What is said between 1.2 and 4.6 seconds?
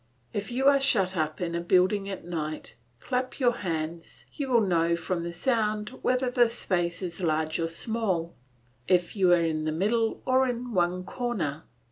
in a building at night, clap your hands, you